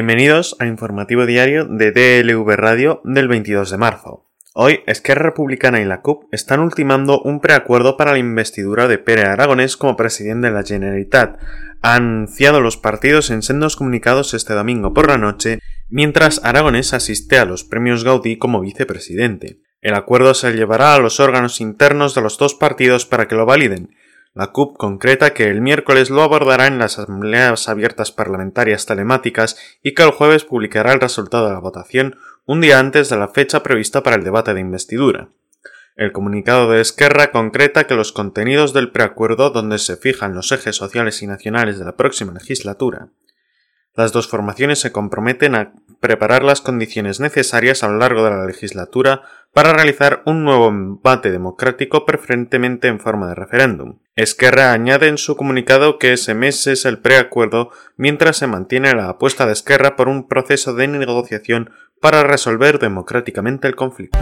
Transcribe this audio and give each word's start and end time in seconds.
Bienvenidos 0.00 0.56
al 0.58 0.68
informativo 0.68 1.26
diario 1.26 1.66
de 1.66 1.92
DLV 1.92 2.48
Radio 2.56 3.02
del 3.04 3.28
22 3.28 3.70
de 3.70 3.76
marzo. 3.76 4.24
Hoy, 4.54 4.80
Esquerra 4.86 5.24
Republicana 5.24 5.78
y 5.82 5.84
la 5.84 6.00
CUP 6.00 6.24
están 6.32 6.60
ultimando 6.60 7.20
un 7.20 7.38
preacuerdo 7.40 7.98
para 7.98 8.12
la 8.12 8.18
investidura 8.18 8.88
de 8.88 8.96
Pere 8.96 9.24
Aragonés 9.24 9.76
como 9.76 9.98
presidente 9.98 10.46
de 10.46 10.54
la 10.54 10.62
Generalitat. 10.62 11.38
Han 11.82 12.02
anunciado 12.02 12.62
los 12.62 12.78
partidos 12.78 13.28
en 13.28 13.42
sendos 13.42 13.76
comunicados 13.76 14.32
este 14.32 14.54
domingo 14.54 14.94
por 14.94 15.06
la 15.06 15.18
noche, 15.18 15.58
mientras 15.90 16.42
Aragonés 16.46 16.94
asiste 16.94 17.38
a 17.38 17.44
los 17.44 17.64
premios 17.64 18.02
Gaudí 18.02 18.38
como 18.38 18.62
vicepresidente. 18.62 19.60
El 19.82 19.92
acuerdo 19.92 20.32
se 20.32 20.50
llevará 20.52 20.94
a 20.94 20.98
los 20.98 21.20
órganos 21.20 21.60
internos 21.60 22.14
de 22.14 22.22
los 22.22 22.38
dos 22.38 22.54
partidos 22.54 23.04
para 23.04 23.28
que 23.28 23.34
lo 23.34 23.44
validen, 23.44 23.90
la 24.34 24.48
CUP 24.48 24.76
concreta 24.76 25.34
que 25.34 25.48
el 25.48 25.60
miércoles 25.60 26.08
lo 26.08 26.22
abordará 26.22 26.66
en 26.66 26.78
las 26.78 26.98
asambleas 26.98 27.68
abiertas 27.68 28.12
parlamentarias 28.12 28.86
telemáticas 28.86 29.56
y 29.82 29.94
que 29.94 30.02
el 30.02 30.12
jueves 30.12 30.44
publicará 30.44 30.92
el 30.92 31.00
resultado 31.00 31.48
de 31.48 31.54
la 31.54 31.58
votación 31.58 32.16
un 32.46 32.60
día 32.60 32.78
antes 32.78 33.08
de 33.08 33.16
la 33.16 33.28
fecha 33.28 33.62
prevista 33.62 34.02
para 34.02 34.16
el 34.16 34.24
debate 34.24 34.54
de 34.54 34.60
investidura. 34.60 35.28
El 35.96 36.12
comunicado 36.12 36.70
de 36.70 36.80
Esquerra 36.80 37.32
concreta 37.32 37.84
que 37.84 37.94
los 37.94 38.12
contenidos 38.12 38.72
del 38.72 38.90
preacuerdo 38.90 39.50
donde 39.50 39.78
se 39.78 39.96
fijan 39.96 40.34
los 40.34 40.52
ejes 40.52 40.76
sociales 40.76 41.22
y 41.22 41.26
nacionales 41.26 41.78
de 41.78 41.84
la 41.84 41.96
próxima 41.96 42.32
legislatura 42.32 43.08
las 44.00 44.12
dos 44.12 44.28
formaciones 44.28 44.78
se 44.78 44.92
comprometen 44.92 45.54
a 45.54 45.72
preparar 46.00 46.42
las 46.42 46.62
condiciones 46.62 47.20
necesarias 47.20 47.82
a 47.82 47.88
lo 47.88 47.98
largo 47.98 48.24
de 48.24 48.30
la 48.30 48.46
legislatura 48.46 49.22
para 49.52 49.74
realizar 49.74 50.22
un 50.24 50.44
nuevo 50.44 50.68
embate 50.68 51.30
democrático 51.30 52.06
preferentemente 52.06 52.88
en 52.88 52.98
forma 52.98 53.28
de 53.28 53.34
referéndum. 53.34 53.98
Esquerra 54.16 54.72
añade 54.72 55.08
en 55.08 55.18
su 55.18 55.36
comunicado 55.36 55.98
que 55.98 56.14
ese 56.14 56.34
mes 56.34 56.66
es 56.66 56.86
el 56.86 56.98
preacuerdo 56.98 57.70
mientras 57.96 58.38
se 58.38 58.46
mantiene 58.46 58.94
la 58.94 59.10
apuesta 59.10 59.44
de 59.44 59.52
Esquerra 59.52 59.96
por 59.96 60.08
un 60.08 60.28
proceso 60.28 60.72
de 60.74 60.88
negociación 60.88 61.70
para 62.00 62.22
resolver 62.22 62.78
democráticamente 62.78 63.68
el 63.68 63.76
conflicto. 63.76 64.18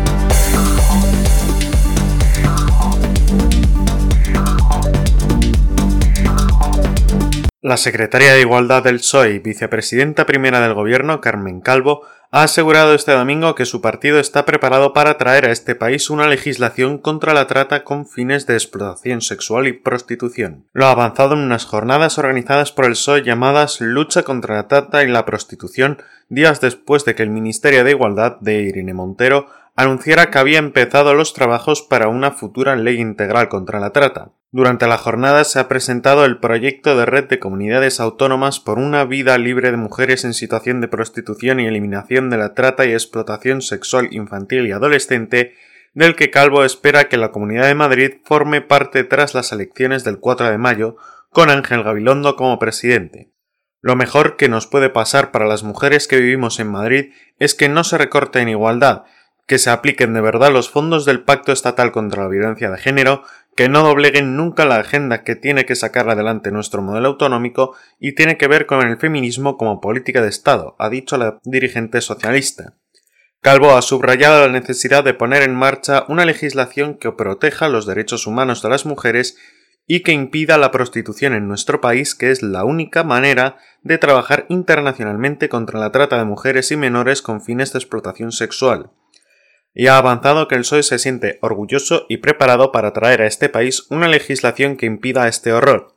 La 7.60 7.76
secretaria 7.76 8.34
de 8.34 8.42
Igualdad 8.42 8.84
del 8.84 8.98
PSOE 8.98 9.30
y 9.32 9.38
vicepresidenta 9.40 10.26
primera 10.26 10.60
del 10.60 10.74
Gobierno, 10.74 11.20
Carmen 11.20 11.60
Calvo, 11.60 12.02
ha 12.30 12.44
asegurado 12.44 12.94
este 12.94 13.10
domingo 13.10 13.56
que 13.56 13.64
su 13.64 13.80
partido 13.80 14.20
está 14.20 14.44
preparado 14.44 14.92
para 14.92 15.18
traer 15.18 15.44
a 15.44 15.50
este 15.50 15.74
país 15.74 16.08
una 16.08 16.28
legislación 16.28 16.98
contra 16.98 17.34
la 17.34 17.48
trata 17.48 17.82
con 17.82 18.06
fines 18.06 18.46
de 18.46 18.54
explotación 18.54 19.22
sexual 19.22 19.66
y 19.66 19.72
prostitución. 19.72 20.66
Lo 20.72 20.86
ha 20.86 20.92
avanzado 20.92 21.34
en 21.34 21.40
unas 21.40 21.64
jornadas 21.64 22.16
organizadas 22.18 22.70
por 22.70 22.84
el 22.84 22.92
PSOE 22.92 23.24
llamadas 23.24 23.80
Lucha 23.80 24.22
contra 24.22 24.54
la 24.54 24.68
trata 24.68 25.02
y 25.02 25.08
la 25.08 25.24
prostitución, 25.24 25.98
días 26.28 26.60
después 26.60 27.04
de 27.04 27.16
que 27.16 27.24
el 27.24 27.30
Ministerio 27.30 27.82
de 27.82 27.90
Igualdad 27.90 28.36
de 28.38 28.62
Irene 28.62 28.94
Montero 28.94 29.48
anunciara 29.78 30.28
que 30.28 30.38
había 30.38 30.58
empezado 30.58 31.14
los 31.14 31.34
trabajos 31.34 31.82
para 31.82 32.08
una 32.08 32.32
futura 32.32 32.74
ley 32.74 33.00
integral 33.00 33.48
contra 33.48 33.78
la 33.78 33.92
trata. 33.92 34.32
Durante 34.50 34.88
la 34.88 34.98
jornada 34.98 35.44
se 35.44 35.60
ha 35.60 35.68
presentado 35.68 36.24
el 36.24 36.38
proyecto 36.38 36.98
de 36.98 37.06
red 37.06 37.28
de 37.28 37.38
comunidades 37.38 38.00
autónomas 38.00 38.58
por 38.58 38.80
una 38.80 39.04
vida 39.04 39.38
libre 39.38 39.70
de 39.70 39.76
mujeres 39.76 40.24
en 40.24 40.34
situación 40.34 40.80
de 40.80 40.88
prostitución 40.88 41.60
y 41.60 41.68
eliminación 41.68 42.28
de 42.28 42.38
la 42.38 42.54
trata 42.54 42.86
y 42.86 42.92
explotación 42.92 43.62
sexual 43.62 44.08
infantil 44.10 44.66
y 44.66 44.72
adolescente, 44.72 45.54
del 45.94 46.16
que 46.16 46.32
Calvo 46.32 46.64
espera 46.64 47.08
que 47.08 47.16
la 47.16 47.30
Comunidad 47.30 47.68
de 47.68 47.76
Madrid 47.76 48.14
forme 48.24 48.60
parte 48.60 49.04
tras 49.04 49.32
las 49.34 49.52
elecciones 49.52 50.02
del 50.02 50.18
4 50.18 50.50
de 50.50 50.58
mayo, 50.58 50.96
con 51.30 51.50
Ángel 51.50 51.84
Gabilondo 51.84 52.34
como 52.34 52.58
presidente. 52.58 53.30
Lo 53.80 53.94
mejor 53.94 54.36
que 54.36 54.48
nos 54.48 54.66
puede 54.66 54.90
pasar 54.90 55.30
para 55.30 55.46
las 55.46 55.62
mujeres 55.62 56.08
que 56.08 56.16
vivimos 56.16 56.58
en 56.58 56.66
Madrid 56.66 57.12
es 57.38 57.54
que 57.54 57.68
no 57.68 57.84
se 57.84 57.96
recorte 57.96 58.40
en 58.40 58.48
igualdad, 58.48 59.04
que 59.48 59.58
se 59.58 59.70
apliquen 59.70 60.12
de 60.12 60.20
verdad 60.20 60.52
los 60.52 60.68
fondos 60.68 61.06
del 61.06 61.24
Pacto 61.24 61.52
Estatal 61.52 61.90
contra 61.90 62.22
la 62.22 62.28
Violencia 62.28 62.70
de 62.70 62.76
Género, 62.76 63.22
que 63.56 63.70
no 63.70 63.82
dobleguen 63.82 64.36
nunca 64.36 64.66
la 64.66 64.76
agenda 64.76 65.24
que 65.24 65.36
tiene 65.36 65.64
que 65.64 65.74
sacar 65.74 66.08
adelante 66.10 66.52
nuestro 66.52 66.82
modelo 66.82 67.08
autonómico 67.08 67.74
y 67.98 68.14
tiene 68.14 68.36
que 68.36 68.46
ver 68.46 68.66
con 68.66 68.86
el 68.86 68.98
feminismo 68.98 69.56
como 69.56 69.80
política 69.80 70.20
de 70.20 70.28
Estado, 70.28 70.76
ha 70.78 70.90
dicho 70.90 71.16
la 71.16 71.40
dirigente 71.44 72.02
socialista. 72.02 72.74
Calvo 73.40 73.74
ha 73.74 73.80
subrayado 73.80 74.46
la 74.46 74.52
necesidad 74.52 75.02
de 75.02 75.14
poner 75.14 75.42
en 75.42 75.54
marcha 75.54 76.04
una 76.08 76.26
legislación 76.26 76.98
que 76.98 77.12
proteja 77.12 77.70
los 77.70 77.86
derechos 77.86 78.26
humanos 78.26 78.60
de 78.60 78.68
las 78.68 78.84
mujeres 78.84 79.38
y 79.86 80.02
que 80.02 80.12
impida 80.12 80.58
la 80.58 80.70
prostitución 80.70 81.32
en 81.32 81.48
nuestro 81.48 81.80
país, 81.80 82.14
que 82.14 82.30
es 82.30 82.42
la 82.42 82.64
única 82.64 83.02
manera 83.02 83.56
de 83.82 83.96
trabajar 83.96 84.44
internacionalmente 84.50 85.48
contra 85.48 85.80
la 85.80 85.90
trata 85.90 86.18
de 86.18 86.26
mujeres 86.26 86.70
y 86.70 86.76
menores 86.76 87.22
con 87.22 87.40
fines 87.40 87.72
de 87.72 87.78
explotación 87.78 88.30
sexual 88.30 88.90
y 89.74 89.86
ha 89.86 89.98
avanzado 89.98 90.48
que 90.48 90.54
el 90.54 90.62
PSOE 90.62 90.82
se 90.82 90.98
siente 90.98 91.38
orgulloso 91.40 92.06
y 92.08 92.18
preparado 92.18 92.72
para 92.72 92.92
traer 92.92 93.22
a 93.22 93.26
este 93.26 93.48
país 93.48 93.86
una 93.90 94.08
legislación 94.08 94.76
que 94.76 94.86
impida 94.86 95.28
este 95.28 95.52
horror. 95.52 95.94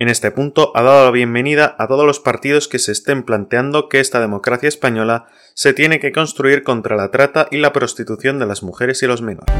En 0.00 0.08
este 0.08 0.30
punto 0.30 0.70
ha 0.76 0.82
dado 0.82 1.06
la 1.06 1.10
bienvenida 1.10 1.74
a 1.78 1.88
todos 1.88 2.06
los 2.06 2.20
partidos 2.20 2.68
que 2.68 2.78
se 2.78 2.92
estén 2.92 3.24
planteando 3.24 3.88
que 3.88 3.98
esta 3.98 4.20
democracia 4.20 4.68
española 4.68 5.26
se 5.54 5.72
tiene 5.72 5.98
que 5.98 6.12
construir 6.12 6.62
contra 6.62 6.94
la 6.94 7.10
trata 7.10 7.48
y 7.50 7.56
la 7.56 7.72
prostitución 7.72 8.38
de 8.38 8.46
las 8.46 8.62
mujeres 8.62 9.02
y 9.02 9.06
los 9.08 9.22
menores. 9.22 9.52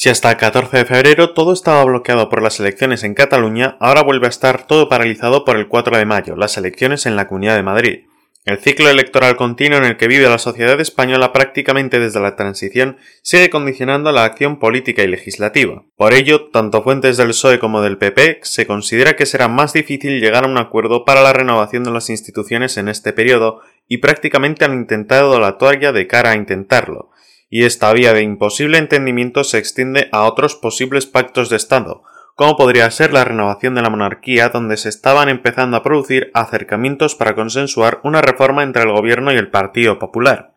Si 0.00 0.08
hasta 0.08 0.30
el 0.30 0.36
14 0.36 0.76
de 0.76 0.84
febrero 0.84 1.30
todo 1.34 1.52
estaba 1.52 1.82
bloqueado 1.82 2.28
por 2.28 2.40
las 2.40 2.60
elecciones 2.60 3.02
en 3.02 3.14
Cataluña, 3.14 3.76
ahora 3.80 4.04
vuelve 4.04 4.26
a 4.26 4.28
estar 4.28 4.64
todo 4.64 4.88
paralizado 4.88 5.44
por 5.44 5.56
el 5.56 5.66
4 5.66 5.98
de 5.98 6.04
mayo, 6.04 6.36
las 6.36 6.56
elecciones 6.56 7.04
en 7.04 7.16
la 7.16 7.26
Comunidad 7.26 7.56
de 7.56 7.64
Madrid. 7.64 8.04
El 8.44 8.60
ciclo 8.60 8.88
electoral 8.88 9.34
continuo 9.34 9.78
en 9.78 9.84
el 9.84 9.96
que 9.96 10.06
vive 10.06 10.28
la 10.28 10.38
sociedad 10.38 10.80
española 10.80 11.32
prácticamente 11.32 11.98
desde 11.98 12.20
la 12.20 12.36
transición 12.36 12.98
sigue 13.22 13.50
condicionando 13.50 14.12
la 14.12 14.22
acción 14.22 14.60
política 14.60 15.02
y 15.02 15.08
legislativa. 15.08 15.82
Por 15.96 16.14
ello, 16.14 16.48
tanto 16.52 16.84
fuentes 16.84 17.16
del 17.16 17.30
PSOE 17.30 17.58
como 17.58 17.82
del 17.82 17.98
PP 17.98 18.38
se 18.44 18.68
considera 18.68 19.16
que 19.16 19.26
será 19.26 19.48
más 19.48 19.72
difícil 19.72 20.20
llegar 20.20 20.44
a 20.44 20.48
un 20.48 20.58
acuerdo 20.58 21.04
para 21.04 21.22
la 21.22 21.32
renovación 21.32 21.82
de 21.82 21.90
las 21.90 22.08
instituciones 22.08 22.76
en 22.76 22.86
este 22.86 23.12
periodo 23.12 23.62
y 23.88 23.96
prácticamente 23.96 24.64
han 24.64 24.74
intentado 24.74 25.40
la 25.40 25.58
toalla 25.58 25.90
de 25.90 26.06
cara 26.06 26.30
a 26.30 26.36
intentarlo 26.36 27.10
y 27.50 27.64
esta 27.64 27.92
vía 27.92 28.12
de 28.12 28.22
imposible 28.22 28.78
entendimiento 28.78 29.44
se 29.44 29.58
extiende 29.58 30.08
a 30.12 30.24
otros 30.24 30.54
posibles 30.54 31.06
pactos 31.06 31.48
de 31.50 31.56
Estado, 31.56 32.02
como 32.34 32.56
podría 32.56 32.90
ser 32.90 33.12
la 33.12 33.24
renovación 33.24 33.74
de 33.74 33.82
la 33.82 33.90
monarquía, 33.90 34.50
donde 34.50 34.76
se 34.76 34.88
estaban 34.88 35.28
empezando 35.28 35.76
a 35.76 35.82
producir 35.82 36.30
acercamientos 36.34 37.14
para 37.14 37.34
consensuar 37.34 38.00
una 38.04 38.20
reforma 38.20 38.62
entre 38.62 38.82
el 38.82 38.92
gobierno 38.92 39.32
y 39.32 39.36
el 39.36 39.50
Partido 39.50 39.98
Popular. 39.98 40.54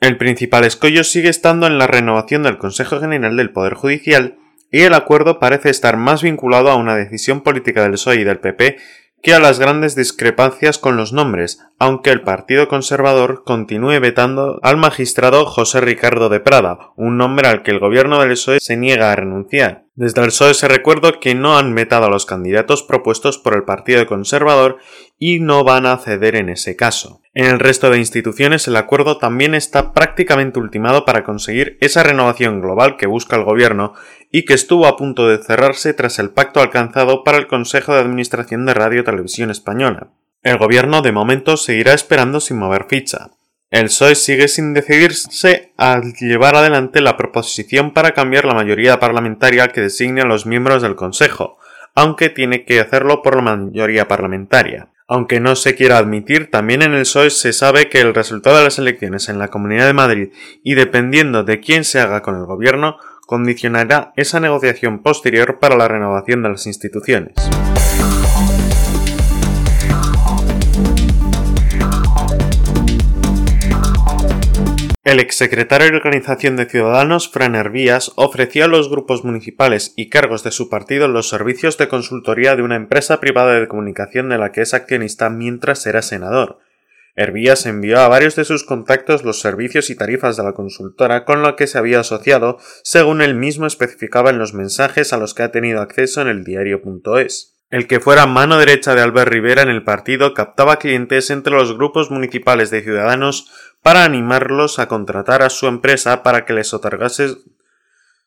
El 0.00 0.18
principal 0.18 0.64
escollo 0.64 1.04
sigue 1.04 1.28
estando 1.28 1.66
en 1.66 1.78
la 1.78 1.86
renovación 1.86 2.42
del 2.42 2.58
Consejo 2.58 3.00
General 3.00 3.36
del 3.36 3.52
Poder 3.52 3.74
Judicial, 3.74 4.36
y 4.70 4.80
el 4.80 4.94
acuerdo 4.94 5.38
parece 5.38 5.70
estar 5.70 5.96
más 5.96 6.22
vinculado 6.22 6.70
a 6.70 6.76
una 6.76 6.96
decisión 6.96 7.42
política 7.42 7.82
del 7.82 7.92
PSOE 7.92 8.16
y 8.16 8.24
del 8.24 8.40
PP 8.40 8.78
que 9.22 9.32
a 9.32 9.38
las 9.38 9.60
grandes 9.60 9.94
discrepancias 9.94 10.78
con 10.78 10.96
los 10.96 11.12
nombres, 11.12 11.60
aunque 11.78 12.10
el 12.10 12.22
Partido 12.22 12.66
Conservador 12.66 13.44
continúe 13.44 14.00
vetando 14.00 14.58
al 14.62 14.76
magistrado 14.76 15.46
José 15.46 15.80
Ricardo 15.80 16.28
de 16.28 16.40
Prada, 16.40 16.90
un 16.96 17.16
nombre 17.16 17.48
al 17.48 17.62
que 17.62 17.70
el 17.70 17.78
gobierno 17.78 18.20
del 18.20 18.30
PSOE 18.30 18.58
se 18.58 18.76
niega 18.76 19.12
a 19.12 19.16
renunciar. 19.16 19.84
Desde 19.94 20.22
el 20.22 20.28
PSOE 20.28 20.54
se 20.54 20.68
recuerda 20.68 21.20
que 21.20 21.34
no 21.36 21.56
han 21.56 21.74
vetado 21.74 22.06
a 22.06 22.10
los 22.10 22.26
candidatos 22.26 22.82
propuestos 22.82 23.38
por 23.38 23.54
el 23.54 23.62
Partido 23.62 24.06
Conservador 24.06 24.78
y 25.18 25.38
no 25.38 25.62
van 25.62 25.86
a 25.86 25.98
ceder 25.98 26.34
en 26.34 26.48
ese 26.48 26.74
caso. 26.74 27.20
En 27.34 27.46
el 27.46 27.60
resto 27.60 27.90
de 27.90 27.98
instituciones 27.98 28.66
el 28.68 28.76
acuerdo 28.76 29.18
también 29.18 29.54
está 29.54 29.92
prácticamente 29.92 30.58
ultimado 30.58 31.04
para 31.04 31.24
conseguir 31.24 31.78
esa 31.80 32.02
renovación 32.02 32.60
global 32.60 32.96
que 32.96 33.06
busca 33.06 33.36
el 33.36 33.44
gobierno 33.44 33.94
y 34.32 34.46
que 34.46 34.54
estuvo 34.54 34.86
a 34.86 34.96
punto 34.96 35.28
de 35.28 35.38
cerrarse 35.38 35.92
tras 35.92 36.18
el 36.18 36.30
pacto 36.30 36.60
alcanzado 36.60 37.22
para 37.22 37.36
el 37.38 37.46
Consejo 37.46 37.92
de 37.92 38.00
Administración 38.00 38.64
de 38.64 38.74
Radio 38.74 39.04
Televisión 39.04 39.50
Española. 39.50 40.08
El 40.42 40.56
gobierno 40.56 41.02
de 41.02 41.12
momento 41.12 41.56
seguirá 41.56 41.92
esperando 41.92 42.40
sin 42.40 42.58
mover 42.58 42.86
ficha. 42.88 43.30
El 43.70 43.84
PSOE 43.84 44.14
sigue 44.14 44.48
sin 44.48 44.74
decidirse 44.74 45.72
a 45.76 46.00
llevar 46.20 46.56
adelante 46.56 47.00
la 47.00 47.16
proposición 47.16 47.92
para 47.92 48.12
cambiar 48.12 48.44
la 48.46 48.54
mayoría 48.54 48.98
parlamentaria 48.98 49.68
que 49.68 49.82
designe 49.82 50.22
a 50.22 50.26
los 50.26 50.46
miembros 50.46 50.82
del 50.82 50.96
Consejo, 50.96 51.58
aunque 51.94 52.28
tiene 52.28 52.64
que 52.64 52.80
hacerlo 52.80 53.22
por 53.22 53.36
la 53.36 53.42
mayoría 53.42 54.08
parlamentaria. 54.08 54.88
Aunque 55.08 55.40
no 55.40 55.56
se 55.56 55.74
quiera 55.74 55.98
admitir, 55.98 56.50
también 56.50 56.80
en 56.80 56.94
el 56.94 57.02
PSOE 57.02 57.30
se 57.30 57.52
sabe 57.52 57.88
que 57.90 58.00
el 58.00 58.14
resultado 58.14 58.56
de 58.56 58.64
las 58.64 58.78
elecciones 58.78 59.28
en 59.28 59.38
la 59.38 59.48
Comunidad 59.48 59.86
de 59.86 59.92
Madrid 59.92 60.28
y 60.62 60.74
dependiendo 60.74 61.44
de 61.44 61.60
quién 61.60 61.84
se 61.84 62.00
haga 62.00 62.22
con 62.22 62.36
el 62.36 62.46
gobierno, 62.46 62.96
condicionará 63.26 64.12
esa 64.16 64.40
negociación 64.40 65.02
posterior 65.02 65.58
para 65.58 65.76
la 65.76 65.88
renovación 65.88 66.42
de 66.42 66.50
las 66.50 66.66
instituciones. 66.66 67.34
El 75.04 75.18
exsecretario 75.18 75.90
de 75.90 75.96
Organización 75.96 76.56
de 76.56 76.66
Ciudadanos, 76.66 77.28
Fran 77.28 77.56
Hervías, 77.56 78.12
ofreció 78.14 78.64
a 78.64 78.68
los 78.68 78.88
grupos 78.88 79.24
municipales 79.24 79.94
y 79.96 80.08
cargos 80.08 80.44
de 80.44 80.52
su 80.52 80.70
partido 80.70 81.08
los 81.08 81.28
servicios 81.28 81.76
de 81.76 81.88
consultoría 81.88 82.54
de 82.54 82.62
una 82.62 82.76
empresa 82.76 83.18
privada 83.18 83.58
de 83.58 83.66
comunicación 83.66 84.28
de 84.28 84.38
la 84.38 84.52
que 84.52 84.60
es 84.62 84.74
accionista 84.74 85.28
mientras 85.28 85.84
era 85.86 86.02
senador. 86.02 86.60
Hervías 87.14 87.66
envió 87.66 88.00
a 88.00 88.08
varios 88.08 88.36
de 88.36 88.44
sus 88.44 88.64
contactos 88.64 89.22
los 89.22 89.40
servicios 89.40 89.90
y 89.90 89.96
tarifas 89.96 90.36
de 90.36 90.44
la 90.44 90.54
consultora 90.54 91.24
con 91.24 91.42
la 91.42 91.56
que 91.56 91.66
se 91.66 91.76
había 91.76 92.00
asociado, 92.00 92.58
según 92.82 93.20
él 93.20 93.34
mismo 93.34 93.66
especificaba 93.66 94.30
en 94.30 94.38
los 94.38 94.54
mensajes 94.54 95.12
a 95.12 95.18
los 95.18 95.34
que 95.34 95.42
ha 95.42 95.52
tenido 95.52 95.80
acceso 95.80 96.22
en 96.22 96.28
el 96.28 96.44
diario.es. 96.44 97.52
El 97.68 97.86
que 97.86 98.00
fuera 98.00 98.26
mano 98.26 98.58
derecha 98.58 98.94
de 98.94 99.02
Albert 99.02 99.30
Rivera 99.30 99.62
en 99.62 99.70
el 99.70 99.82
partido 99.84 100.34
captaba 100.34 100.78
clientes 100.78 101.30
entre 101.30 101.54
los 101.54 101.76
grupos 101.76 102.10
municipales 102.10 102.70
de 102.70 102.82
ciudadanos 102.82 103.50
para 103.82 104.04
animarlos 104.04 104.78
a 104.78 104.88
contratar 104.88 105.42
a 105.42 105.50
su 105.50 105.66
empresa 105.66 106.22
para 106.22 106.44
que 106.44 106.52
les 106.52 106.74
otorgase 106.74 107.34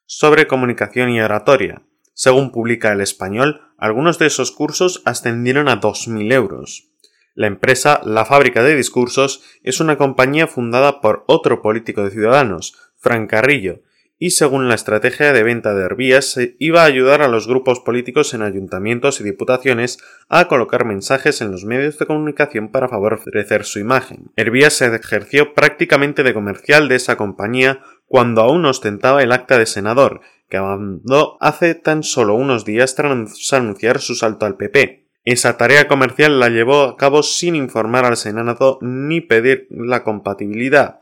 sobre 0.05 0.47
comunicación 0.47 1.09
y 1.09 1.21
oratoria. 1.21 1.83
Según 2.13 2.51
publica 2.51 2.91
el 2.91 3.01
español, 3.01 3.61
algunos 3.77 4.19
de 4.19 4.27
esos 4.27 4.51
cursos 4.51 5.01
ascendieron 5.05 5.67
a 5.69 5.79
2.000 5.79 6.33
euros. 6.33 6.94
La 7.35 7.47
empresa 7.47 7.99
La 8.05 8.23
Fábrica 8.23 8.63
de 8.63 8.77
Discursos 8.77 9.43
es 9.61 9.81
una 9.81 9.97
compañía 9.97 10.47
fundada 10.47 11.01
por 11.01 11.25
otro 11.27 11.61
político 11.61 12.05
de 12.05 12.11
Ciudadanos, 12.11 12.75
Fran 12.95 13.27
Carrillo, 13.27 13.81
y 14.17 14.29
según 14.29 14.69
la 14.69 14.75
estrategia 14.75 15.33
de 15.33 15.43
venta 15.43 15.73
de 15.73 15.83
Herbías 15.83 16.39
iba 16.59 16.83
a 16.83 16.85
ayudar 16.85 17.21
a 17.21 17.27
los 17.27 17.47
grupos 17.47 17.81
políticos 17.81 18.33
en 18.33 18.41
ayuntamientos 18.41 19.19
y 19.19 19.25
diputaciones 19.25 19.97
a 20.29 20.47
colocar 20.47 20.85
mensajes 20.85 21.41
en 21.41 21.51
los 21.51 21.65
medios 21.65 21.99
de 21.99 22.05
comunicación 22.05 22.69
para 22.69 22.87
favorecer 22.87 23.65
su 23.65 23.79
imagen. 23.79 24.31
Herbías 24.37 24.71
se 24.71 24.85
ejerció 24.85 25.53
prácticamente 25.53 26.23
de 26.23 26.33
comercial 26.33 26.87
de 26.87 26.95
esa 26.95 27.17
compañía 27.17 27.81
cuando 28.05 28.43
aún 28.43 28.65
ostentaba 28.65 29.21
el 29.21 29.33
acta 29.33 29.57
de 29.57 29.65
senador, 29.65 30.21
que 30.49 30.55
abandonó 30.55 31.35
hace 31.41 31.75
tan 31.75 32.01
solo 32.03 32.35
unos 32.35 32.63
días 32.63 32.95
tras 32.95 33.51
anunciar 33.51 33.99
su 33.99 34.15
salto 34.15 34.45
al 34.45 34.55
PP. 34.55 35.04
Esa 35.25 35.57
tarea 35.57 35.87
comercial 35.87 36.39
la 36.39 36.49
llevó 36.49 36.83
a 36.83 36.97
cabo 36.97 37.23
sin 37.23 37.55
informar 37.55 38.05
al 38.05 38.15
Senado 38.15 38.77
ni 38.81 39.21
pedir 39.21 39.67
la 39.71 40.03
compatibilidad, 40.03 40.99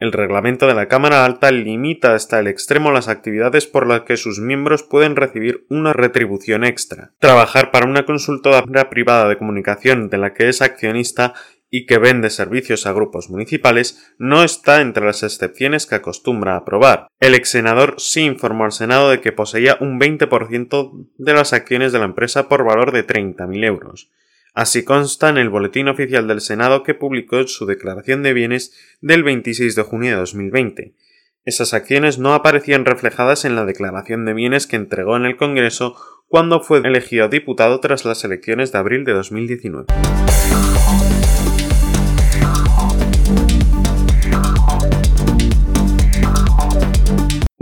el 0.00 0.12
reglamento 0.12 0.66
de 0.66 0.74
la 0.74 0.88
Cámara 0.88 1.24
Alta 1.24 1.52
limita 1.52 2.14
hasta 2.14 2.40
el 2.40 2.48
extremo 2.48 2.90
las 2.90 3.08
actividades 3.08 3.66
por 3.66 3.86
las 3.86 4.00
que 4.02 4.16
sus 4.16 4.40
miembros 4.40 4.82
pueden 4.82 5.14
recibir 5.14 5.64
una 5.70 5.92
retribución 5.92 6.64
extra. 6.64 7.12
Trabajar 7.20 7.70
para 7.70 7.86
una 7.86 8.04
consultora 8.04 8.90
privada 8.90 9.28
de 9.28 9.38
comunicación 9.38 10.10
de 10.10 10.18
la 10.18 10.34
que 10.34 10.48
es 10.48 10.62
accionista 10.62 11.32
y 11.76 11.86
que 11.86 11.98
vende 11.98 12.30
servicios 12.30 12.86
a 12.86 12.92
grupos 12.92 13.30
municipales 13.30 14.14
no 14.16 14.44
está 14.44 14.80
entre 14.80 15.04
las 15.04 15.24
excepciones 15.24 15.86
que 15.86 15.96
acostumbra 15.96 16.54
aprobar. 16.54 17.08
El 17.18 17.34
ex 17.34 17.48
senador 17.48 17.96
sí 17.98 18.20
informó 18.20 18.62
al 18.64 18.70
Senado 18.70 19.10
de 19.10 19.20
que 19.20 19.32
poseía 19.32 19.76
un 19.80 19.98
20% 19.98 21.08
de 21.18 21.34
las 21.34 21.52
acciones 21.52 21.90
de 21.90 21.98
la 21.98 22.04
empresa 22.04 22.48
por 22.48 22.62
valor 22.64 22.92
de 22.92 23.04
30.000 23.04 23.64
euros. 23.64 24.12
Así 24.54 24.84
consta 24.84 25.28
en 25.30 25.36
el 25.36 25.50
Boletín 25.50 25.88
Oficial 25.88 26.28
del 26.28 26.42
Senado 26.42 26.84
que 26.84 26.94
publicó 26.94 27.44
su 27.48 27.66
declaración 27.66 28.22
de 28.22 28.34
bienes 28.34 28.72
del 29.00 29.24
26 29.24 29.74
de 29.74 29.82
junio 29.82 30.10
de 30.12 30.16
2020. 30.18 30.94
Esas 31.44 31.74
acciones 31.74 32.20
no 32.20 32.34
aparecían 32.34 32.84
reflejadas 32.84 33.44
en 33.44 33.56
la 33.56 33.64
declaración 33.64 34.24
de 34.26 34.34
bienes 34.34 34.68
que 34.68 34.76
entregó 34.76 35.16
en 35.16 35.24
el 35.24 35.36
Congreso 35.36 35.96
cuando 36.28 36.60
fue 36.60 36.78
elegido 36.78 37.28
diputado 37.28 37.80
tras 37.80 38.04
las 38.04 38.22
elecciones 38.22 38.70
de 38.70 38.78
abril 38.78 39.04
de 39.04 39.12
2019. 39.12 39.86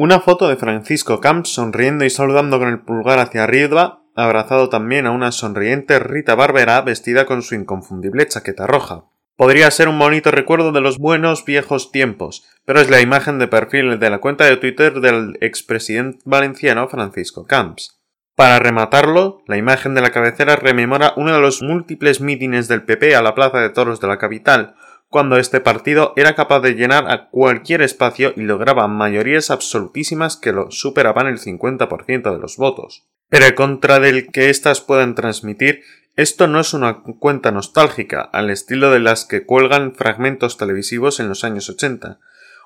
Una 0.03 0.19
foto 0.19 0.49
de 0.49 0.57
Francisco 0.57 1.21
Camps 1.21 1.51
sonriendo 1.51 2.05
y 2.05 2.11
saludando 2.11 2.59
con 2.59 2.67
el 2.67 2.81
pulgar 2.81 3.21
hacia 3.21 3.45
arriba 3.45 4.03
abrazado 4.17 4.69
también 4.69 5.07
a 5.07 5.13
una 5.13 5.31
sonriente 5.31 6.01
Rita 6.01 6.35
Barbera 6.35 6.81
vestida 6.81 7.25
con 7.25 7.41
su 7.43 7.55
inconfundible 7.55 8.27
chaqueta 8.27 8.67
roja. 8.67 9.05
Podría 9.37 9.71
ser 9.71 9.87
un 9.87 10.01
bonito 10.01 10.33
recuerdo 10.33 10.73
de 10.73 10.81
los 10.81 10.99
buenos 10.99 11.45
viejos 11.45 11.93
tiempos, 11.93 12.45
pero 12.65 12.81
es 12.81 12.91
la 12.91 13.01
imagen 13.01 13.39
de 13.39 13.47
perfil 13.47 14.01
de 14.01 14.11
la 14.11 14.19
cuenta 14.19 14.45
de 14.45 14.57
Twitter 14.57 14.95
del 14.95 15.39
expresidente 15.41 16.19
valenciano 16.25 16.89
Francisco 16.89 17.47
Camps. 17.47 18.01
Para 18.35 18.59
rematarlo, 18.59 19.45
la 19.47 19.57
imagen 19.57 19.95
de 19.95 20.01
la 20.01 20.11
cabecera 20.11 20.57
rememora 20.57 21.13
uno 21.17 21.33
de 21.33 21.41
los 21.41 21.63
múltiples 21.63 22.21
mítines 22.21 22.67
del 22.67 22.83
PP 22.83 23.15
a 23.15 23.23
la 23.23 23.37
Plaza 23.37 23.61
de 23.61 23.71
Toros 23.71 24.01
de 24.01 24.09
la 24.09 24.19
capital, 24.19 24.75
cuando 25.13 25.37
este 25.37 25.61
partido 25.61 26.15
era 26.17 26.35
capaz 26.35 26.61
de 26.61 26.73
llenar 26.73 27.11
a 27.11 27.29
cualquier 27.29 27.83
espacio 27.83 28.33
y 28.35 28.41
lograba 28.41 28.89
mayorías 28.89 29.51
absolutísimas 29.51 30.39
que 30.39 30.53
lo 30.53 30.71
superaban 30.71 31.27
el 31.27 31.39
50% 31.39 32.33
de 32.33 32.39
los 32.39 32.57
votos. 32.57 33.05
Pero 33.29 33.55
contra 33.55 34.01
del 34.01 34.29
que 34.33 34.49
éstas 34.49 34.81
puedan 34.81 35.15
transmitir, 35.15 35.83
esto 36.17 36.47
no 36.47 36.61
es 36.61 36.73
una 36.73 37.03
cuenta 37.03 37.53
nostálgica, 37.53 38.23
al 38.23 38.49
estilo 38.49 38.91
de 38.91 39.01
las 39.01 39.27
que 39.27 39.45
cuelgan 39.45 39.95
fragmentos 39.95 40.57
televisivos 40.57 41.21
en 41.21 41.29
los 41.29 41.45
años 41.45 41.69
80, 41.69 42.19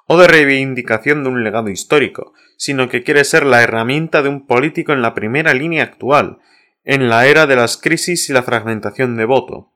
o 0.07 0.17
de 0.17 0.29
reivindicación 0.29 1.25
de 1.25 1.31
un 1.31 1.43
legado 1.43 1.69
histórico, 1.69 2.33
sino 2.57 2.89
que 2.89 3.03
quiere 3.03 3.25
ser 3.25 3.45
la 3.45 3.65
herramienta 3.65 4.23
de 4.23 4.29
un 4.29 4.47
político 4.47 4.93
en 4.93 5.03
la 5.03 5.15
primera 5.15 5.53
línea 5.53 5.83
actual, 5.83 6.39
en 6.85 7.09
la 7.09 7.27
era 7.27 7.49
de 7.49 7.57
las 7.57 7.77
crisis 7.77 8.31
y 8.31 8.33
la 8.33 8.45
fragmentación 8.45 9.17
de 9.17 9.25
voto. 9.25 9.73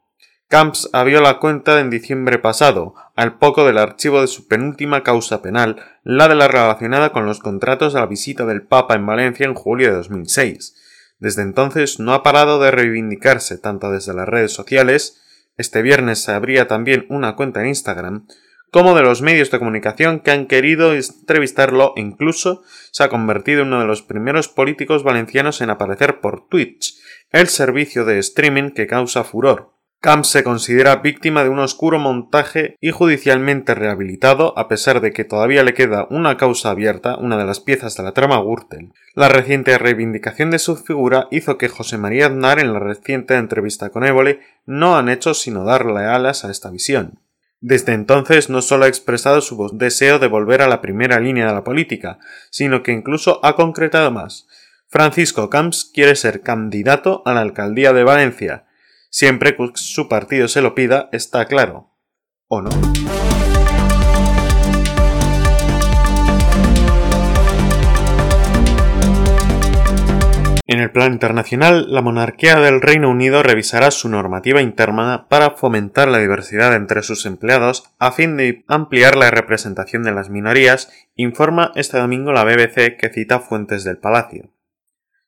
Camps 0.50 0.90
abrió 0.92 1.20
la 1.20 1.38
cuenta 1.38 1.78
en 1.78 1.90
diciembre 1.90 2.40
pasado, 2.40 2.96
al 3.14 3.38
poco 3.38 3.64
del 3.64 3.78
archivo 3.78 4.20
de 4.20 4.26
su 4.26 4.48
penúltima 4.48 5.04
causa 5.04 5.42
penal, 5.42 5.76
la 6.02 6.26
de 6.26 6.34
la 6.34 6.48
relacionada 6.48 7.12
con 7.12 7.24
los 7.24 7.38
contratos 7.38 7.92
de 7.94 8.00
la 8.00 8.06
visita 8.06 8.44
del 8.44 8.62
Papa 8.62 8.96
en 8.96 9.06
Valencia 9.06 9.46
en 9.46 9.54
julio 9.54 9.90
de 9.90 9.98
2006. 9.98 10.74
Desde 11.20 11.42
entonces 11.42 12.00
no 12.00 12.14
ha 12.14 12.24
parado 12.24 12.58
de 12.58 12.72
reivindicarse 12.72 13.58
tanto 13.58 13.92
desde 13.92 14.12
las 14.12 14.28
redes 14.28 14.52
sociales, 14.52 15.20
este 15.56 15.82
viernes 15.82 16.24
se 16.24 16.32
abría 16.32 16.66
también 16.66 17.06
una 17.10 17.36
cuenta 17.36 17.60
en 17.60 17.68
Instagram, 17.68 18.26
como 18.72 18.96
de 18.96 19.02
los 19.02 19.22
medios 19.22 19.52
de 19.52 19.60
comunicación 19.60 20.18
que 20.18 20.32
han 20.32 20.48
querido 20.48 20.94
entrevistarlo 20.94 21.92
e 21.94 22.00
incluso 22.00 22.64
se 22.90 23.04
ha 23.04 23.08
convertido 23.08 23.62
en 23.62 23.68
uno 23.68 23.78
de 23.78 23.86
los 23.86 24.02
primeros 24.02 24.48
políticos 24.48 25.04
valencianos 25.04 25.60
en 25.60 25.70
aparecer 25.70 26.18
por 26.18 26.48
Twitch, 26.48 26.96
el 27.30 27.46
servicio 27.46 28.04
de 28.04 28.18
streaming 28.18 28.70
que 28.70 28.88
causa 28.88 29.22
furor. 29.22 29.78
Camps 30.02 30.28
se 30.28 30.42
considera 30.42 30.96
víctima 30.96 31.44
de 31.44 31.50
un 31.50 31.58
oscuro 31.58 31.98
montaje 31.98 32.78
y 32.80 32.90
judicialmente 32.90 33.74
rehabilitado 33.74 34.58
a 34.58 34.66
pesar 34.66 35.02
de 35.02 35.12
que 35.12 35.24
todavía 35.24 35.62
le 35.62 35.74
queda 35.74 36.06
una 36.08 36.38
causa 36.38 36.70
abierta, 36.70 37.16
una 37.16 37.36
de 37.36 37.44
las 37.44 37.60
piezas 37.60 37.98
de 37.98 38.04
la 38.04 38.12
trama 38.12 38.40
Gürtel. 38.40 38.94
La 39.14 39.28
reciente 39.28 39.76
reivindicación 39.76 40.50
de 40.50 40.58
su 40.58 40.76
figura 40.76 41.28
hizo 41.30 41.58
que 41.58 41.68
José 41.68 41.98
María 41.98 42.28
Aznar 42.28 42.60
en 42.60 42.72
la 42.72 42.78
reciente 42.78 43.34
entrevista 43.34 43.90
con 43.90 44.04
Évole 44.04 44.40
no 44.64 44.96
han 44.96 45.10
hecho 45.10 45.34
sino 45.34 45.64
darle 45.64 46.06
alas 46.06 46.46
a 46.46 46.50
esta 46.50 46.70
visión. 46.70 47.18
Desde 47.60 47.92
entonces 47.92 48.48
no 48.48 48.62
solo 48.62 48.86
ha 48.86 48.88
expresado 48.88 49.42
su 49.42 49.68
deseo 49.74 50.18
de 50.18 50.28
volver 50.28 50.62
a 50.62 50.68
la 50.68 50.80
primera 50.80 51.20
línea 51.20 51.46
de 51.46 51.52
la 51.52 51.62
política, 51.62 52.18
sino 52.48 52.82
que 52.82 52.92
incluso 52.92 53.44
ha 53.44 53.54
concretado 53.54 54.10
más. 54.10 54.46
Francisco 54.88 55.50
Camps 55.50 55.90
quiere 55.92 56.16
ser 56.16 56.40
candidato 56.40 57.22
a 57.26 57.34
la 57.34 57.42
alcaldía 57.42 57.92
de 57.92 58.02
Valencia, 58.02 58.64
siempre 59.10 59.56
que 59.56 59.70
su 59.74 60.08
partido 60.08 60.48
se 60.48 60.62
lo 60.62 60.74
pida, 60.74 61.08
está 61.12 61.44
claro. 61.44 61.90
¿O 62.48 62.62
no? 62.62 62.70
En 70.72 70.78
el 70.78 70.92
plan 70.92 71.12
internacional, 71.12 71.92
la 71.92 72.00
monarquía 72.00 72.60
del 72.60 72.80
Reino 72.80 73.10
Unido 73.10 73.42
revisará 73.42 73.90
su 73.90 74.08
normativa 74.08 74.62
interna 74.62 75.26
para 75.28 75.50
fomentar 75.50 76.06
la 76.06 76.18
diversidad 76.18 76.76
entre 76.76 77.02
sus 77.02 77.26
empleados 77.26 77.92
a 77.98 78.12
fin 78.12 78.36
de 78.36 78.64
ampliar 78.68 79.16
la 79.16 79.32
representación 79.32 80.04
de 80.04 80.12
las 80.12 80.30
minorías, 80.30 80.92
informa 81.16 81.72
este 81.74 81.98
domingo 81.98 82.32
la 82.32 82.44
BBC 82.44 82.96
que 82.96 83.10
cita 83.12 83.40
fuentes 83.40 83.82
del 83.82 83.98
palacio. 83.98 84.52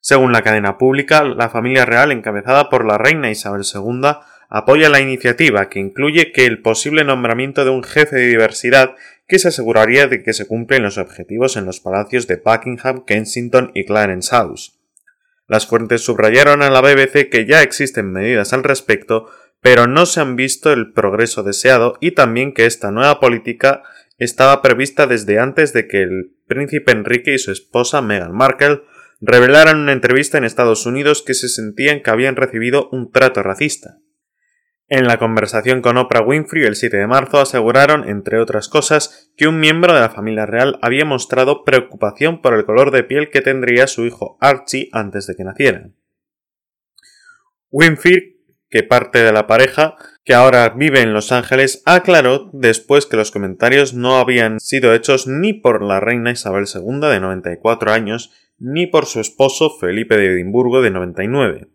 Según 0.03 0.33
la 0.33 0.43
cadena 0.43 0.79
pública, 0.79 1.23
la 1.23 1.49
familia 1.49 1.85
real, 1.85 2.11
encabezada 2.11 2.69
por 2.69 2.85
la 2.85 2.99
reina 2.99 3.31
Isabel 3.31 3.63
II, 3.63 4.17
apoya 4.49 4.89
la 4.89 4.99
iniciativa, 4.99 5.69
que 5.69 5.79
incluye 5.79 6.33
que 6.33 6.45
el 6.45 6.61
posible 6.61 7.05
nombramiento 7.05 7.65
de 7.65 7.71
un 7.71 7.85
jefe 7.85 8.17
de 8.17 8.27
diversidad 8.27 8.97
que 9.29 9.39
se 9.39 9.49
aseguraría 9.49 10.09
de 10.09 10.25
que 10.25 10.33
se 10.33 10.49
cumplen 10.49 10.83
los 10.83 10.99
objetivos 10.99 11.57
en 11.57 11.67
los 11.67 11.79
palacios 11.79 12.27
de 12.27 12.43
Buckingham, 12.45 13.05
Kensington 13.05 13.71
y 13.75 13.85
Clarence 13.85 14.31
House. 14.31 14.77
Las 15.47 15.69
fuentes 15.69 16.03
subrayaron 16.03 16.63
a 16.63 16.71
la 16.71 16.81
BBC 16.81 17.31
que 17.31 17.47
ya 17.47 17.63
existen 17.63 18.11
medidas 18.11 18.53
al 18.53 18.65
respecto, 18.65 19.31
pero 19.61 19.87
no 19.87 20.05
se 20.05 20.21
han 20.21 20.35
visto 20.35 20.73
el 20.73 20.93
progreso 20.93 21.45
deseado 21.45 21.97
y 22.01 22.11
también 22.11 22.53
que 22.55 22.67
esta 22.67 22.91
nueva 22.91 23.21
política 23.21 23.85
estaba 24.19 24.63
prevista 24.63 25.07
desde 25.07 25.39
antes 25.39 25.73
de 25.73 25.87
que 25.87 26.03
el 26.03 26.35
príncipe 26.49 26.91
Enrique 26.91 27.35
y 27.35 27.39
su 27.39 27.53
esposa 27.53 28.03
Meghan 28.03 28.33
Markle 28.33 28.83
revelaron 29.23 29.77
en 29.77 29.83
una 29.85 29.93
entrevista 29.93 30.37
en 30.37 30.45
Estados 30.45 30.85
Unidos 30.85 31.23
que 31.23 31.35
se 31.35 31.49
sentían 31.49 32.03
que 32.03 32.11
habían 32.11 32.35
recibido 32.35 32.89
un 32.91 33.13
trato 33.13 33.43
racista. 33.43 33.99
En 34.89 35.07
la 35.07 35.19
conversación 35.19 35.81
con 35.81 35.97
Oprah 35.97 36.23
Winfrey 36.23 36.65
el 36.65 36.75
7 36.75 36.97
de 36.99 37.07
marzo 37.07 37.41
aseguraron, 37.41 38.07
entre 38.07 38.41
otras 38.41 38.69
cosas, 38.69 39.33
que 39.37 39.47
un 39.47 39.61
miembro 39.61 39.95
de 39.95 40.01
la 40.01 40.11
familia 40.11 40.45
real 40.45 40.79
había 40.83 41.05
mostrado 41.05 41.65
preocupación 41.65 42.43
por 42.43 42.53
el 42.53 42.67
color 42.67 42.91
de 42.91 43.05
piel 43.05 43.31
que 43.31 43.41
tendría 43.41 43.87
su 43.87 44.05
hijo 44.05 44.37
Archie 44.41 44.91
antes 44.93 45.27
de 45.29 45.37
que 45.37 45.45
naciera. 45.45 45.89
Winfrey, 47.71 48.41
que 48.69 48.83
parte 48.83 49.23
de 49.23 49.33
la 49.33 49.47
pareja, 49.47 49.97
que 50.25 50.35
ahora 50.35 50.69
vive 50.71 51.01
en 51.01 51.15
Los 51.15 51.31
Ángeles, 51.31 51.83
aclaró 51.87 52.51
después 52.53 53.07
que 53.07 53.17
los 53.17 53.31
comentarios 53.31 53.95
no 53.95 54.19
habían 54.19 54.61
sido 54.61 54.93
hechos 54.93 55.27
ni 55.27 55.53
por 55.53 55.83
la 55.83 56.01
reina 56.01 56.33
Isabel 56.33 56.67
II 56.67 57.09
de 57.09 57.21
94 57.21 57.93
años, 57.93 58.31
ni 58.59 58.87
por 58.87 59.07
su 59.07 59.21
esposo 59.21 59.71
Felipe 59.79 60.17
de 60.17 60.27
Edimburgo 60.27 60.83
de 60.83 60.91
99. 60.91 61.69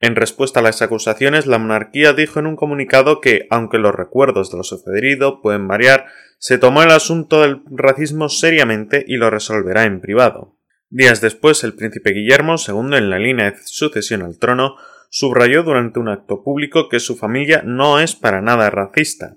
En 0.00 0.16
respuesta 0.16 0.60
a 0.60 0.62
las 0.62 0.82
acusaciones, 0.82 1.46
la 1.46 1.58
monarquía 1.58 2.12
dijo 2.12 2.38
en 2.38 2.46
un 2.46 2.56
comunicado 2.56 3.20
que, 3.20 3.46
aunque 3.50 3.78
los 3.78 3.94
recuerdos 3.94 4.50
de 4.50 4.58
lo 4.58 4.62
sucedido 4.62 5.40
pueden 5.40 5.66
variar, 5.66 6.06
se 6.38 6.58
tomó 6.58 6.82
el 6.82 6.90
asunto 6.90 7.40
del 7.40 7.62
racismo 7.70 8.28
seriamente 8.28 9.04
y 9.06 9.16
lo 9.16 9.30
resolverá 9.30 9.84
en 9.84 10.00
privado. 10.00 10.58
Días 10.90 11.20
después, 11.20 11.64
el 11.64 11.74
príncipe 11.74 12.12
Guillermo, 12.12 12.58
segundo 12.58 12.96
en 12.96 13.08
la 13.08 13.18
línea 13.18 13.50
de 13.50 13.56
sucesión 13.64 14.22
al 14.22 14.38
trono, 14.38 14.76
subrayó 15.08 15.62
durante 15.62 16.00
un 16.00 16.08
acto 16.08 16.42
público 16.42 16.88
que 16.88 17.00
su 17.00 17.16
familia 17.16 17.62
no 17.64 17.98
es 17.98 18.14
para 18.14 18.42
nada 18.42 18.68
racista. 18.68 19.36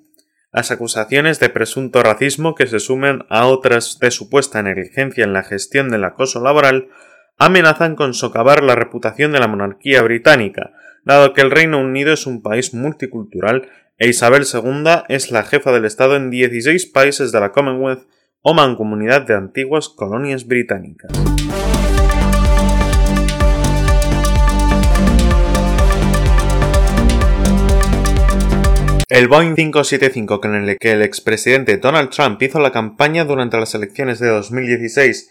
Las 0.57 0.71
acusaciones 0.71 1.39
de 1.39 1.49
presunto 1.49 2.01
racismo 2.01 2.55
que 2.55 2.65
se 2.65 2.79
sumen 2.79 3.25
a 3.29 3.45
otras 3.45 3.99
de 3.99 4.09
supuesta 4.09 4.63
negligencia 4.63 5.23
en 5.23 5.31
la 5.31 5.43
gestión 5.43 5.91
del 5.91 6.03
acoso 6.03 6.41
laboral 6.41 6.87
amenazan 7.37 7.95
con 7.95 8.15
socavar 8.15 8.63
la 8.63 8.73
reputación 8.73 9.31
de 9.31 9.39
la 9.39 9.47
monarquía 9.47 10.01
británica, 10.01 10.71
dado 11.05 11.33
que 11.33 11.41
el 11.41 11.51
Reino 11.51 11.79
Unido 11.79 12.11
es 12.11 12.25
un 12.25 12.41
país 12.41 12.73
multicultural 12.73 13.69
e 13.99 14.07
Isabel 14.07 14.45
II 14.51 15.03
es 15.09 15.29
la 15.29 15.43
jefa 15.43 15.71
del 15.71 15.85
Estado 15.85 16.15
en 16.15 16.31
16 16.31 16.87
países 16.87 17.31
de 17.31 17.39
la 17.39 17.51
Commonwealth 17.51 18.07
o 18.41 18.55
mancomunidad 18.55 19.27
de 19.27 19.35
antiguas 19.35 19.89
colonias 19.89 20.47
británicas. 20.47 21.11
El 29.09 29.29
Boeing 29.29 29.55
575 29.55 30.41
con 30.41 30.53
el 30.53 30.77
que 30.77 30.91
el 30.91 31.01
expresidente 31.01 31.77
Donald 31.77 32.09
Trump 32.09 32.41
hizo 32.41 32.59
la 32.59 32.73
campaña 32.73 33.23
durante 33.23 33.57
las 33.57 33.73
elecciones 33.73 34.19
de 34.19 34.27
2016 34.27 35.29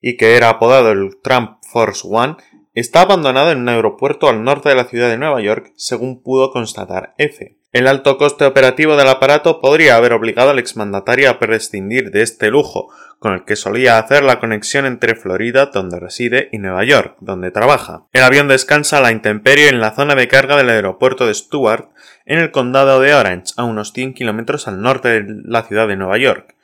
y 0.00 0.16
que 0.16 0.36
era 0.36 0.48
apodado 0.48 0.90
el 0.90 1.20
Trump 1.22 1.58
Force 1.62 2.02
One, 2.10 2.34
está 2.74 3.02
abandonado 3.02 3.52
en 3.52 3.58
un 3.58 3.68
aeropuerto 3.68 4.28
al 4.28 4.42
norte 4.42 4.70
de 4.70 4.74
la 4.74 4.86
ciudad 4.86 5.08
de 5.08 5.18
Nueva 5.18 5.40
York, 5.40 5.70
según 5.76 6.20
pudo 6.20 6.50
constatar 6.50 7.14
F. 7.16 7.56
El 7.72 7.86
alto 7.86 8.18
coste 8.18 8.44
operativo 8.44 8.96
del 8.96 9.08
aparato 9.08 9.60
podría 9.60 9.94
haber 9.94 10.14
obligado 10.14 10.50
al 10.50 10.58
exmandatario 10.58 11.30
a 11.30 11.38
prescindir 11.38 12.10
de 12.10 12.22
este 12.22 12.50
lujo, 12.50 12.88
con 13.20 13.34
el 13.34 13.44
que 13.44 13.54
solía 13.54 13.98
hacer 13.98 14.24
la 14.24 14.40
conexión 14.40 14.84
entre 14.84 15.14
Florida, 15.14 15.66
donde 15.72 16.00
reside, 16.00 16.48
y 16.50 16.58
Nueva 16.58 16.84
York, 16.84 17.16
donde 17.20 17.52
trabaja. 17.52 18.04
El 18.12 18.24
avión 18.24 18.48
descansa 18.48 18.98
a 18.98 19.00
la 19.00 19.12
intemperie 19.12 19.68
en 19.68 19.80
la 19.80 19.94
zona 19.94 20.16
de 20.16 20.26
carga 20.26 20.56
del 20.56 20.70
aeropuerto 20.70 21.26
de 21.26 21.34
Stuart, 21.34 21.91
en 22.26 22.38
el 22.38 22.50
condado 22.50 23.00
de 23.00 23.14
Orange, 23.14 23.52
a 23.56 23.64
unos 23.64 23.92
100 23.92 24.14
kilómetros 24.14 24.68
al 24.68 24.80
norte 24.80 25.08
de 25.08 25.42
la 25.44 25.62
ciudad 25.62 25.88
de 25.88 25.96
Nueva 25.96 26.18
York. 26.18 26.54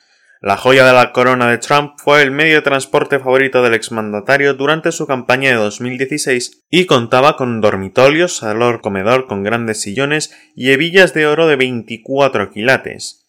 La 0.41 0.57
joya 0.57 0.87
de 0.87 0.93
la 0.93 1.11
corona 1.11 1.51
de 1.51 1.59
Trump 1.59 1.95
fue 1.97 2.23
el 2.23 2.31
medio 2.31 2.57
de 2.57 2.63
transporte 2.63 3.19
favorito 3.19 3.61
del 3.61 3.75
exmandatario 3.75 4.55
durante 4.55 4.93
su 4.93 5.05
campaña 5.07 5.51
de 5.51 5.57
2016 5.57 6.67
y 6.71 6.87
contaba 6.87 7.37
con 7.37 7.61
dormitorios, 7.61 8.37
salón 8.37 8.79
comedor 8.79 9.27
con 9.27 9.43
grandes 9.43 9.81
sillones 9.81 10.33
y 10.55 10.71
hebillas 10.71 11.13
de 11.13 11.27
oro 11.27 11.49
de 11.49 11.57
24 11.57 12.53
quilates. 12.53 13.29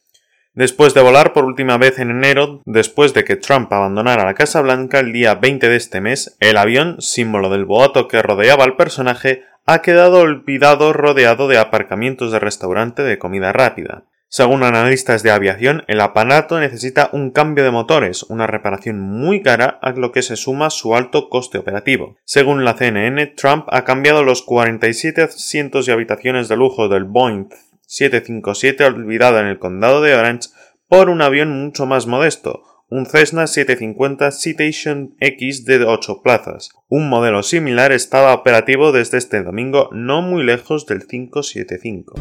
Después 0.53 0.93
de 0.93 1.01
volar 1.01 1.33
por 1.33 1.45
última 1.45 1.77
vez 1.77 1.97
en 1.97 2.11
enero, 2.11 2.61
después 2.65 3.13
de 3.15 3.23
que 3.23 3.37
Trump 3.37 3.71
abandonara 3.73 4.25
la 4.25 4.33
Casa 4.35 4.61
Blanca 4.61 4.99
el 4.99 5.11
día 5.11 5.33
20 5.33 5.67
de 5.67 5.75
este 5.75 6.01
mes, 6.01 6.37
el 6.39 6.57
avión, 6.57 6.97
símbolo 6.99 7.49
del 7.49 7.65
boato 7.65 8.07
que 8.07 8.21
rodeaba 8.21 8.65
al 8.65 8.75
personaje, 8.75 9.43
ha 9.71 9.83
quedado 9.83 10.21
olvidado 10.21 10.93
rodeado 10.93 11.47
de 11.47 11.59
aparcamientos 11.59 12.31
de 12.31 12.39
restaurante 12.39 13.03
de 13.03 13.19
comida 13.19 13.51
rápida. 13.51 14.05
Según 14.27 14.63
analistas 14.63 15.21
de 15.21 15.29
aviación, 15.29 15.83
el 15.87 16.01
aparato 16.01 16.59
necesita 16.59 17.11
un 17.13 17.29
cambio 17.29 17.63
de 17.63 17.69
motores, 17.69 18.23
una 18.23 18.47
reparación 18.47 18.99
muy 18.99 19.43
cara 19.43 19.77
a 19.83 19.91
lo 19.91 20.11
que 20.11 20.23
se 20.23 20.37
suma 20.37 20.71
su 20.71 20.95
alto 20.95 21.29
coste 21.29 21.59
operativo. 21.59 22.17
Según 22.25 22.65
la 22.65 22.73
CNN, 22.77 23.27
Trump 23.37 23.67
ha 23.69 23.83
cambiado 23.83 24.23
los 24.23 24.41
47 24.41 25.21
asientos 25.21 25.87
y 25.87 25.91
habitaciones 25.91 26.47
de 26.47 26.57
lujo 26.57 26.89
del 26.89 27.03
Boeing 27.03 27.49
757 27.85 28.85
olvidado 28.85 29.39
en 29.39 29.45
el 29.45 29.59
condado 29.59 30.01
de 30.01 30.15
Orange 30.15 30.49
por 30.87 31.11
un 31.11 31.21
avión 31.21 31.51
mucho 31.51 31.85
más 31.85 32.07
modesto, 32.07 32.63
un 32.91 33.05
Cessna 33.05 33.45
750 33.45 34.31
Citation 34.31 35.15
X 35.19 35.65
de 35.65 35.83
8 35.83 36.21
plazas. 36.23 36.71
Un 36.87 37.07
modelo 37.07 37.43
similar 37.43 37.91
estaba 37.91 38.33
operativo 38.33 38.91
desde 38.91 39.19
este 39.19 39.43
domingo 39.43 39.89
no 39.91 40.23
muy 40.23 40.43
lejos 40.43 40.87
del 40.87 41.05
575. 41.05 42.15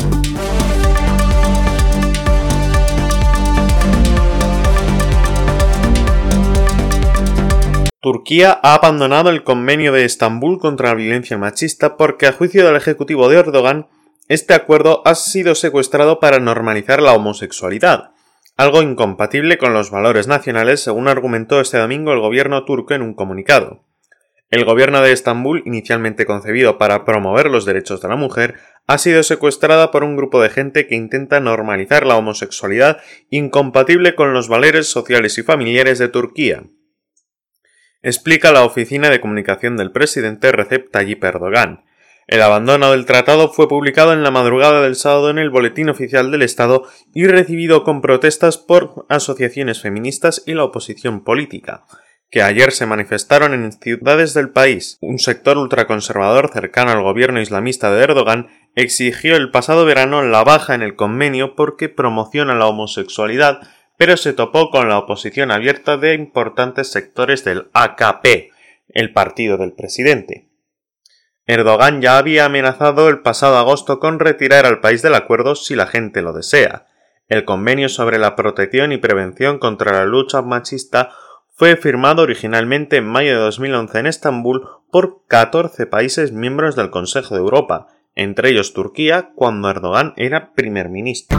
Turquía 8.03 8.59
ha 8.63 8.75
abandonado 8.75 9.31
el 9.31 9.45
convenio 9.45 9.93
de 9.93 10.05
Estambul 10.05 10.59
contra 10.59 10.91
la 10.91 10.95
violencia 10.95 11.39
machista 11.39 11.97
porque, 11.97 12.27
a 12.27 12.33
juicio 12.33 12.67
del 12.67 12.77
Ejecutivo 12.77 13.31
de 13.31 13.39
Erdogan, 13.39 13.87
este 14.29 14.53
acuerdo 14.53 15.01
ha 15.07 15.15
sido 15.15 15.55
secuestrado 15.55 16.21
para 16.21 16.39
normalizar 16.39 17.01
la 17.01 17.15
homosexualidad, 17.15 18.11
algo 18.59 18.83
incompatible 18.83 19.57
con 19.57 19.73
los 19.73 19.91
valores 19.91 20.27
nacionales, 20.29 20.81
según 20.81 21.09
argumentó 21.09 21.61
este 21.63 21.79
domingo 21.79 22.13
el 22.13 22.21
gobierno 22.21 22.67
turco 22.67 22.93
en 22.93 23.01
un 23.01 23.15
comunicado. 23.15 23.87
El 24.51 24.67
gobierno 24.67 25.01
de 25.01 25.13
Estambul, 25.13 25.63
inicialmente 25.65 26.27
concebido 26.27 26.77
para 26.77 27.07
promover 27.07 27.47
los 27.47 27.65
derechos 27.65 28.03
de 28.03 28.09
la 28.09 28.17
mujer, 28.17 28.57
ha 28.87 28.99
sido 28.99 29.23
secuestrada 29.23 29.91
por 29.91 30.05
un 30.05 30.17
grupo 30.17 30.43
de 30.43 30.51
gente 30.51 30.87
que 30.87 30.95
intenta 30.95 31.41
normalizar 31.41 32.07
la 32.07 32.17
homosexualidad 32.17 32.99
incompatible 33.31 34.15
con 34.15 34.35
los 34.35 34.49
valores 34.49 34.87
sociales 34.89 35.39
y 35.39 35.43
familiares 35.43 35.99
de 35.99 36.09
Turquía 36.09 36.65
explica 38.03 38.53
la 38.53 38.65
oficina 38.65 39.11
de 39.11 39.21
comunicación 39.21 39.77
del 39.77 39.93
presidente 39.93 40.53
Recep 40.53 40.91
Tayyip 40.91 41.23
Erdogan. 41.25 41.85
El 42.29 42.43
abandono 42.43 42.91
del 42.91 43.07
tratado 43.07 43.51
fue 43.51 43.69
publicado 43.69 44.13
en 44.13 44.23
la 44.23 44.31
madrugada 44.31 44.83
del 44.83 44.97
sábado 44.97 45.31
en 45.31 45.39
el 45.39 45.49
Boletín 45.49 45.89
Oficial 45.89 46.31
del 46.31 46.43
Estado 46.43 46.87
y 47.15 47.27
recibido 47.27 47.85
con 47.85 48.03
protestas 48.03 48.59
por 48.59 49.07
asociaciones 49.09 49.81
feministas 49.81 50.43
y 50.45 50.53
la 50.53 50.65
oposición 50.65 51.25
política, 51.25 51.87
que 52.31 52.43
ayer 52.43 52.73
se 52.73 52.85
manifestaron 52.85 53.55
en 53.55 53.73
ciudades 53.73 54.35
del 54.35 54.51
país. 54.51 54.99
Un 55.01 55.19
sector 55.19 55.57
ultraconservador 55.57 56.51
cercano 56.53 56.91
al 56.91 57.03
gobierno 57.03 57.41
islamista 57.41 57.91
de 57.91 58.05
Erdogan 58.05 58.49
exigió 58.75 59.35
el 59.35 59.51
pasado 59.51 59.87
verano 59.87 60.23
la 60.23 60.45
baja 60.45 60.75
en 60.75 60.83
el 60.83 60.97
convenio 60.97 61.57
porque 61.57 61.89
promociona 61.89 62.55
la 62.55 62.67
homosexualidad 62.67 63.61
pero 63.99 64.17
se 64.17 64.33
topó 64.33 64.71
con 64.71 64.89
la 64.89 64.97
oposición 64.97 65.51
abierta 65.51 65.97
de 65.97 66.15
importantes 66.15 66.89
sectores 66.93 67.45
del 67.45 67.69
AKP, 67.73 68.53
el 68.91 69.13
partido 69.13 69.59
del 69.59 69.73
presidente. 69.73 70.48
Erdogan 71.49 72.03
ya 72.03 72.19
había 72.19 72.45
amenazado 72.45 73.09
el 73.09 73.21
pasado 73.21 73.57
agosto 73.57 73.99
con 74.01 74.21
retirar 74.21 74.67
al 74.67 74.81
país 74.81 75.01
del 75.01 75.15
acuerdo 75.15 75.55
si 75.55 75.75
la 75.75 75.87
gente 75.87 76.21
lo 76.21 76.35
desea. 76.35 76.87
El 77.27 77.47
convenio 77.47 77.89
sobre 77.89 78.19
la 78.19 78.37
protección 78.37 78.93
y 78.93 78.99
prevención 78.99 79.59
contra 79.59 79.93
la 79.93 80.05
lucha 80.05 80.43
machista 80.43 81.11
fue 81.57 81.77
firmado 81.77 82.21
originalmente 82.21 82.99
en 82.99 83.07
mayo 83.07 83.31
de 83.31 83.41
2011 83.41 83.99
en 83.99 84.07
Estambul 84.07 84.69
por 84.91 85.23
14 85.27 85.87
países 85.87 86.33
miembros 86.33 86.77
del 86.77 86.91
Consejo 86.91 87.35
de 87.35 87.41
Europa, 87.41 87.87
entre 88.15 88.51
ellos 88.51 88.75
Turquía, 88.75 89.31
cuando 89.35 89.71
Erdogan 89.71 90.13
era 90.17 90.53
primer 90.53 90.91
ministro. 90.91 91.39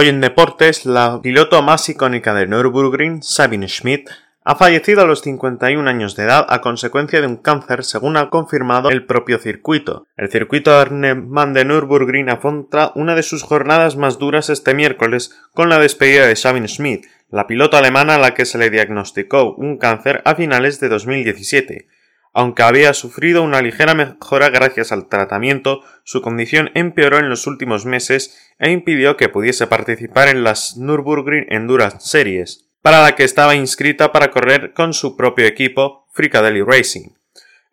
Hoy 0.00 0.06
en 0.06 0.20
deportes, 0.20 0.86
la 0.86 1.18
piloto 1.20 1.60
más 1.60 1.88
icónica 1.88 2.32
de 2.32 2.46
Nürburgring, 2.46 3.20
Sabine 3.20 3.66
Schmidt, 3.66 4.08
ha 4.44 4.54
fallecido 4.54 5.02
a 5.02 5.04
los 5.04 5.22
51 5.22 5.90
años 5.90 6.14
de 6.14 6.22
edad 6.22 6.46
a 6.48 6.60
consecuencia 6.60 7.20
de 7.20 7.26
un 7.26 7.36
cáncer, 7.36 7.82
según 7.82 8.16
ha 8.16 8.30
confirmado 8.30 8.90
el 8.90 9.06
propio 9.06 9.40
circuito. 9.40 10.06
El 10.16 10.30
circuito 10.30 10.72
Arnhem 10.72 11.28
de 11.52 11.64
Nürburgring 11.64 12.30
afronta 12.30 12.92
una 12.94 13.16
de 13.16 13.24
sus 13.24 13.42
jornadas 13.42 13.96
más 13.96 14.20
duras 14.20 14.50
este 14.50 14.72
miércoles 14.72 15.36
con 15.52 15.68
la 15.68 15.80
despedida 15.80 16.28
de 16.28 16.36
Sabine 16.36 16.68
Schmidt, 16.68 17.06
la 17.28 17.48
piloto 17.48 17.76
alemana 17.76 18.14
a 18.14 18.18
la 18.18 18.34
que 18.34 18.44
se 18.44 18.58
le 18.58 18.70
diagnosticó 18.70 19.52
un 19.56 19.78
cáncer 19.78 20.22
a 20.24 20.36
finales 20.36 20.78
de 20.78 20.90
2017. 20.90 21.88
Aunque 22.32 22.62
había 22.62 22.94
sufrido 22.94 23.42
una 23.42 23.62
ligera 23.62 23.94
mejora 23.94 24.50
gracias 24.50 24.92
al 24.92 25.08
tratamiento, 25.08 25.82
su 26.04 26.22
condición 26.22 26.70
empeoró 26.74 27.18
en 27.18 27.28
los 27.28 27.46
últimos 27.46 27.86
meses 27.86 28.54
e 28.58 28.70
impidió 28.70 29.16
que 29.16 29.28
pudiese 29.28 29.66
participar 29.66 30.28
en 30.28 30.44
las 30.44 30.76
Nürburgring 30.76 31.46
Endurance 31.48 31.98
Series. 32.00 32.64
para 32.80 33.02
la 33.02 33.16
que 33.16 33.24
estaba 33.24 33.56
inscrita 33.56 34.12
para 34.12 34.30
correr 34.30 34.72
con 34.72 34.94
su 34.94 35.16
propio 35.16 35.46
equipo, 35.46 36.06
Fricadelli 36.12 36.62
Racing. 36.62 37.10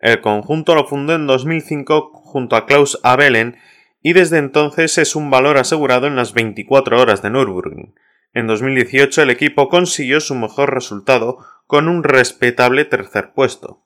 El 0.00 0.20
conjunto 0.20 0.74
lo 0.74 0.86
fundó 0.86 1.14
en 1.14 1.26
2005 1.26 2.10
junto 2.12 2.56
a 2.56 2.66
Klaus 2.66 2.98
Abelen 3.02 3.56
y 4.02 4.12
desde 4.12 4.38
entonces 4.38 4.98
es 4.98 5.16
un 5.16 5.30
valor 5.30 5.58
asegurado 5.58 6.06
en 6.06 6.16
las 6.16 6.34
24 6.34 7.00
horas 7.00 7.22
de 7.22 7.30
Nürburgring. 7.30 7.94
En 8.34 8.46
2018 8.46 9.22
el 9.22 9.30
equipo 9.30 9.68
consiguió 9.68 10.20
su 10.20 10.34
mejor 10.34 10.74
resultado 10.74 11.38
con 11.66 11.88
un 11.88 12.04
respetable 12.04 12.84
tercer 12.84 13.32
puesto. 13.32 13.85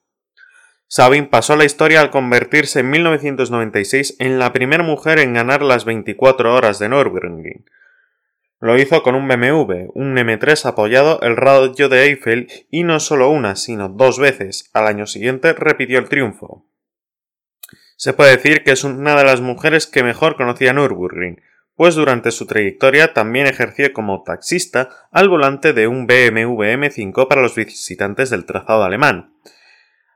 Sabin 0.92 1.28
pasó 1.28 1.52
a 1.52 1.56
la 1.56 1.64
historia 1.64 2.00
al 2.00 2.10
convertirse 2.10 2.80
en 2.80 2.90
1996 2.90 4.16
en 4.18 4.40
la 4.40 4.52
primera 4.52 4.82
mujer 4.82 5.20
en 5.20 5.34
ganar 5.34 5.62
las 5.62 5.84
24 5.84 6.52
horas 6.52 6.80
de 6.80 6.88
Nürburgring. 6.88 7.64
Lo 8.58 8.76
hizo 8.76 9.04
con 9.04 9.14
un 9.14 9.28
BMW, 9.28 9.92
un 9.94 10.16
M3 10.16 10.66
apoyado 10.66 11.20
el 11.22 11.36
rayo 11.36 11.88
de 11.88 12.06
Eiffel 12.06 12.48
y 12.72 12.82
no 12.82 12.98
solo 12.98 13.30
una, 13.30 13.54
sino 13.54 13.88
dos 13.88 14.18
veces. 14.18 14.68
Al 14.72 14.88
año 14.88 15.06
siguiente 15.06 15.52
repitió 15.52 16.00
el 16.00 16.08
triunfo. 16.08 16.66
Se 17.96 18.12
puede 18.12 18.32
decir 18.32 18.64
que 18.64 18.72
es 18.72 18.82
una 18.82 19.14
de 19.14 19.24
las 19.24 19.40
mujeres 19.40 19.86
que 19.86 20.02
mejor 20.02 20.34
conocía 20.34 20.72
Nürburgring, 20.72 21.40
pues 21.76 21.94
durante 21.94 22.32
su 22.32 22.46
trayectoria 22.46 23.14
también 23.14 23.46
ejerció 23.46 23.92
como 23.92 24.24
taxista 24.24 24.88
al 25.12 25.28
volante 25.28 25.72
de 25.72 25.86
un 25.86 26.08
BMW 26.08 26.64
M5 26.64 27.28
para 27.28 27.42
los 27.42 27.54
visitantes 27.54 28.30
del 28.30 28.44
trazado 28.44 28.82
alemán. 28.82 29.34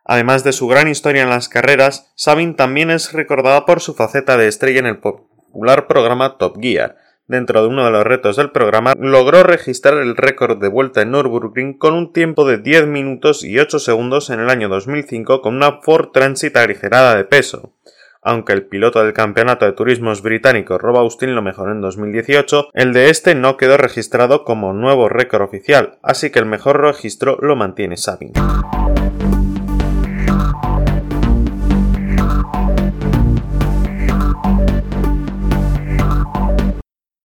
Además 0.05 0.45
de 0.45 0.53
su 0.53 0.69
gran 0.69 0.89
historia 0.89 1.23
en 1.23 1.31
las 1.31 1.49
carreras, 1.49 2.13
Sabin 2.15 2.57
también 2.57 2.91
es 2.91 3.13
recordada 3.13 3.65
por 3.65 3.81
su 3.81 3.95
faceta 3.95 4.37
de 4.37 4.49
estrella 4.49 4.81
en 4.81 4.87
el 4.87 4.99
popular 4.99 5.87
programa 5.87 6.37
Top 6.37 6.59
Gear. 6.61 6.97
Dentro 7.27 7.63
de 7.63 7.69
uno 7.69 7.87
de 7.87 7.91
los 7.91 8.05
retos 8.05 8.37
del 8.37 8.51
programa, 8.51 8.93
logró 8.99 9.43
registrar 9.45 9.97
el 9.97 10.15
récord 10.15 10.61
de 10.61 10.69
vuelta 10.69 11.01
en 11.01 11.13
Nürburgring 11.13 11.79
con 11.79 11.95
un 11.95 12.13
tiempo 12.13 12.47
de 12.47 12.59
10 12.59 12.87
minutos 12.87 13.43
y 13.45 13.59
8 13.59 13.79
segundos 13.79 14.29
en 14.29 14.41
el 14.41 14.51
año 14.51 14.69
2005 14.69 15.41
con 15.41 15.57
una 15.57 15.81
Ford 15.81 16.11
Transit 16.13 16.55
aligerada 16.55 17.17
de 17.17 17.25
peso. 17.25 17.73
Aunque 18.21 18.53
el 18.53 18.67
piloto 18.67 19.03
del 19.03 19.15
campeonato 19.15 19.65
de 19.65 19.73
turismos 19.73 20.21
británico 20.21 20.77
Rob 20.77 20.99
Austin 20.99 21.35
lo 21.35 21.41
mejoró 21.41 21.73
en 21.73 21.81
2018, 21.81 22.69
el 22.75 22.93
de 22.93 23.09
este 23.09 23.35
no 23.35 23.57
quedó 23.57 23.79
registrado 23.79 24.45
como 24.45 24.75
nuevo 24.75 25.09
récord 25.09 25.43
oficial, 25.43 25.99
así 26.03 26.31
que 26.31 26.41
el 26.41 26.47
mejor 26.47 26.81
registro 26.83 27.39
lo 27.41 27.57
mantiene 27.57 27.97
Sabin. 27.97 28.33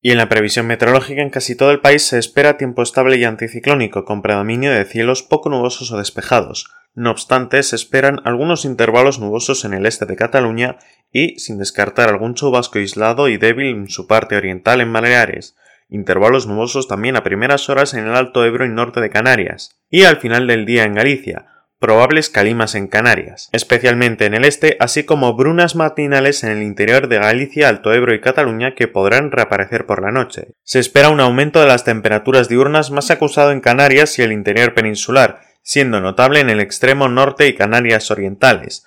Y 0.01 0.13
en 0.13 0.19
la 0.19 0.29
previsión 0.29 0.67
meteorológica 0.67 1.23
en 1.23 1.31
casi 1.31 1.57
todo 1.57 1.71
el 1.71 1.81
país 1.81 2.03
se 2.03 2.19
espera 2.19 2.57
tiempo 2.57 2.83
estable 2.83 3.17
y 3.17 3.25
anticiclónico, 3.25 4.05
con 4.05 4.23
predominio 4.23 4.73
de 4.73 4.85
cielos 4.85 5.23
poco 5.23 5.51
nubosos 5.51 5.91
o 5.91 5.99
despejados. 5.99 6.71
No 6.95 7.11
obstante, 7.11 7.63
se 7.63 7.77
esperan 7.77 8.21
algunos 8.25 8.65
intervalos 8.65 9.19
nubosos 9.19 9.65
en 9.65 9.75
el 9.75 9.87
este 9.87 10.07
de 10.07 10.17
Cataluña 10.17 10.79
y, 11.13 11.39
sin 11.39 11.59
descartar 11.59 12.09
algún 12.09 12.35
chubasco 12.35 12.79
aislado 12.79 13.29
y 13.29 13.37
débil 13.37 13.69
en 13.69 13.89
su 13.89 14.07
parte 14.07 14.37
oriental 14.37 14.81
en 14.81 14.93
Baleares, 14.93 15.57
intervalos 15.89 16.47
nubosos 16.47 16.87
también 16.87 17.17
a 17.17 17.25
primeras 17.25 17.69
horas 17.69 17.95
en 17.95 18.07
el 18.07 18.15
Alto 18.15 18.45
Ebro 18.45 18.67
y 18.67 18.69
norte 18.69 19.01
de 19.01 19.11
Canarias, 19.11 19.81
y 19.91 20.05
al 20.05 20.19
final 20.19 20.47
del 20.47 20.67
día 20.67 20.85
en 20.85 20.95
Galicia, 20.95 21.47
probables 21.79 22.29
calimas 22.29 22.75
en 22.75 22.89
Canarias, 22.89 23.49
especialmente 23.53 24.27
en 24.27 24.35
el 24.35 24.45
este, 24.45 24.77
así 24.81 25.05
como 25.05 25.35
brunas 25.35 25.77
matinales 25.77 26.43
en 26.43 26.51
el 26.51 26.63
interior 26.63 27.09
de 27.09 27.19
Galicia, 27.19 27.69
Alto 27.69 27.93
Ebro 27.93 28.15
y 28.15 28.21
Cataluña 28.21 28.75
que 28.75 28.89
podrán 28.89 29.31
reaparecer 29.31 29.87
por 29.87 30.03
la 30.03 30.11
noche. 30.11 30.49
Se 30.65 30.81
espera 30.81 31.11
un 31.11 31.21
aumento 31.21 31.61
de 31.61 31.67
las 31.67 31.85
temperaturas 31.85 32.49
diurnas 32.49 32.91
más 32.91 33.11
acusado 33.11 33.53
en 33.53 33.61
Canarias 33.61 34.19
y 34.19 34.23
el 34.23 34.33
interior 34.33 34.75
peninsular, 34.75 35.41
siendo 35.63 36.01
notable 36.01 36.41
en 36.41 36.51
el 36.51 36.61
extremo 36.61 37.09
norte 37.09 37.47
y 37.47 37.55
Canarias 37.55 38.11
orientales. 38.11 38.85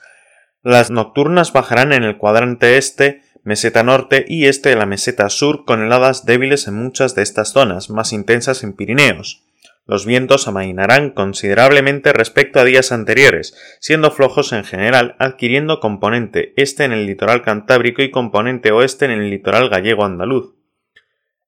Las 0.61 0.91
nocturnas 0.91 1.53
bajarán 1.53 1.93
en 1.93 2.03
el 2.03 2.17
cuadrante 2.17 2.77
este, 2.77 3.21
meseta 3.43 3.83
norte 3.83 4.25
y 4.27 4.45
este 4.45 4.69
de 4.69 4.75
la 4.75 4.85
meseta 4.85 5.29
sur 5.29 5.65
con 5.65 5.81
heladas 5.81 6.25
débiles 6.25 6.67
en 6.67 6.75
muchas 6.75 7.15
de 7.15 7.23
estas 7.23 7.51
zonas, 7.53 7.89
más 7.89 8.13
intensas 8.13 8.63
en 8.63 8.73
Pirineos. 8.73 9.43
Los 9.85 10.05
vientos 10.05 10.47
amainarán 10.47 11.09
considerablemente 11.09 12.13
respecto 12.13 12.59
a 12.59 12.63
días 12.63 12.91
anteriores, 12.91 13.55
siendo 13.79 14.11
flojos 14.11 14.53
en 14.53 14.63
general, 14.63 15.15
adquiriendo 15.19 15.79
componente 15.79 16.53
este 16.55 16.83
en 16.83 16.91
el 16.91 17.07
litoral 17.07 17.41
cantábrico 17.41 18.01
y 18.01 18.11
componente 18.11 18.71
oeste 18.71 19.05
en 19.05 19.11
el 19.11 19.29
litoral 19.29 19.69
gallego 19.69 20.05
andaluz. 20.05 20.55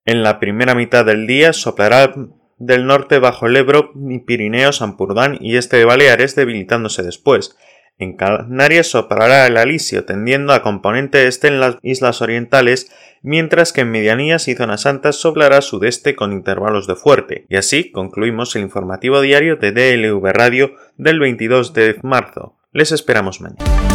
En 0.06 0.24
la 0.24 0.39
primera 0.39 0.76
mitad 0.76 1.06
del 1.06 1.28
día 1.28 1.54
soplará 1.54 2.13
del 2.58 2.86
norte 2.86 3.19
bajo 3.19 3.48
el 3.48 3.56
Ebro, 3.56 3.91
Pirineos, 4.26 4.82
Ampurdán 4.82 5.38
y 5.39 5.58
este 5.58 5.78
de 5.78 5.86
Baleares, 5.86 6.36
debilitándose 6.36 7.04
después, 7.04 7.56
en 7.97 8.15
Canarias 8.15 8.88
soplará 8.88 9.47
el 9.47 9.58
alisio, 9.58 10.06
tendiendo 10.06 10.53
a 10.53 10.62
componente 10.62 11.27
este 11.27 11.47
en 11.47 11.60
las 11.60 11.77
islas 11.82 12.21
orientales, 12.21 12.91
mientras 13.21 13.71
que 13.71 13.82
en 13.82 13.91
medianías 13.91 14.47
y 14.47 14.56
zonas 14.56 14.82
santas 14.82 15.15
soplará 15.15 15.62
sudeste 15.62 16.15
con 16.15 16.34
intervalos 16.34 16.88
de 16.88 16.95
fuerte. 16.95 17.45
Y 17.49 17.56
así 17.56 17.91
concluimos 17.91 18.56
el 18.56 18.63
informativo 18.63 19.21
diario 19.21 19.56
de 19.56 19.71
DLV 19.71 20.25
Radio 20.34 20.75
del 20.97 21.19
22 21.19 21.73
de 21.73 21.97
marzo. 22.01 22.58
Les 22.71 22.91
esperamos 22.91 23.41
mañana. 23.41 23.92